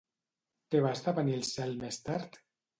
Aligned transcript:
Què 0.71 0.81
va 0.85 0.95
esdevenir 0.97 1.37
el 1.43 1.47
cel 1.53 1.79
més 1.85 2.03
tard? 2.11 2.45